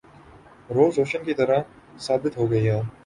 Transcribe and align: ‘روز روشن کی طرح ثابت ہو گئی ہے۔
‘روز 0.75 0.97
روشن 0.99 1.23
کی 1.23 1.33
طرح 1.33 1.59
ثابت 1.99 2.37
ہو 2.37 2.49
گئی 2.51 2.67
ہے۔ 2.69 2.81